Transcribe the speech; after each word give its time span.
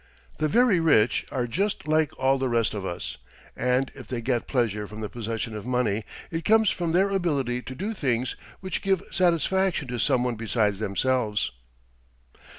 The 0.39 0.47
very 0.47 0.79
rich 0.79 1.27
are 1.31 1.45
just 1.45 1.87
like 1.87 2.11
all 2.17 2.39
the 2.39 2.49
rest 2.49 2.73
of 2.73 2.83
us; 2.87 3.17
and 3.55 3.91
if 3.93 4.07
they 4.07 4.19
get 4.19 4.47
pleasure 4.47 4.87
from 4.87 5.01
the 5.01 5.09
possession 5.09 5.53
of 5.55 5.63
money, 5.63 6.05
it 6.31 6.43
comes 6.43 6.71
from 6.71 6.91
their 6.91 7.11
ability 7.11 7.61
to 7.61 7.75
do 7.75 7.93
things 7.93 8.35
which 8.61 8.81
give 8.81 9.03
satisfaction 9.11 9.87
to 9.89 9.99
someone 9.99 10.37
besides 10.37 10.79
themselves. 10.79 11.51